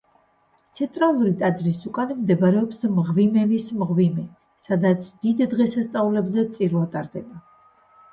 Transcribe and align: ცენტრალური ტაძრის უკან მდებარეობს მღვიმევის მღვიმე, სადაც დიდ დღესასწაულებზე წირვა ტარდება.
ცენტრალური 0.77 1.33
ტაძრის 1.41 1.75
უკან 1.89 2.13
მდებარეობს 2.21 2.79
მღვიმევის 2.93 3.67
მღვიმე, 3.81 4.23
სადაც 4.69 5.11
დიდ 5.27 5.45
დღესასწაულებზე 5.53 6.47
წირვა 6.57 6.83
ტარდება. 6.97 7.39